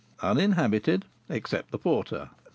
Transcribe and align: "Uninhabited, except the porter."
"Uninhabited, 0.23 1.05
except 1.29 1.69
the 1.69 1.77
porter." 1.77 2.31